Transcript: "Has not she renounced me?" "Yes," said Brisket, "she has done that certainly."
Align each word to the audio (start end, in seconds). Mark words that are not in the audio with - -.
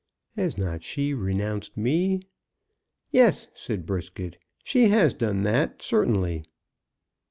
"Has 0.35 0.57
not 0.57 0.81
she 0.81 1.13
renounced 1.13 1.77
me?" 1.77 2.21
"Yes," 3.11 3.45
said 3.53 3.85
Brisket, 3.85 4.39
"she 4.63 4.87
has 4.89 5.13
done 5.13 5.43
that 5.43 5.83
certainly." 5.83 6.43